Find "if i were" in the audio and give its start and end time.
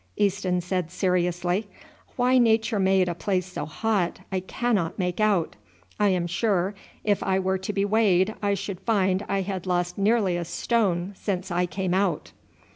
7.03-7.59